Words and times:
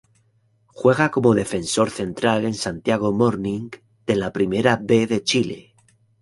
Juega 0.65 1.11
como 1.11 1.35
defensor 1.35 1.91
central 1.91 2.45
en 2.45 2.55
Santiago 2.55 3.11
Morning 3.13 3.69
de 4.07 4.15
la 4.15 4.33
Primera 4.33 4.79
B 4.81 5.05
de 5.05 5.23
Chile. 5.23 5.75